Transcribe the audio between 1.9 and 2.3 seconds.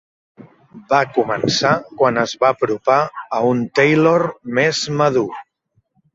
quan